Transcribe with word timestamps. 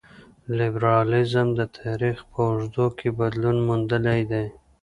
لېبرالیزم 0.57 1.47
د 1.59 1.61
تاریخ 1.79 2.17
په 2.31 2.39
اوږدو 2.49 2.85
کې 2.97 3.09
بدلون 3.19 3.57
موندلی 3.67 4.21
دی. 4.31 4.45